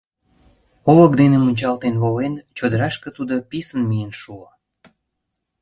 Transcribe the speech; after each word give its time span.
Олык 0.89 1.11
дене 1.21 1.37
мунчалтен 1.39 1.95
волен, 2.03 2.33
чодырашке 2.57 3.09
тудо 3.17 3.35
писын 3.49 3.81
миен 3.89 4.11
шуо. 4.21 4.47